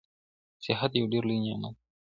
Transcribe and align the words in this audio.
صحت 0.65 0.91
يو 0.99 1.05
ډير 1.11 1.23
لوئ 1.27 1.39
نعمت 1.43 1.73
دی. 1.75 1.79